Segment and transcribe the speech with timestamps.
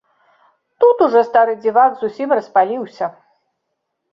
[0.83, 3.05] Тут ужо стары дзівак зусім распаліўся.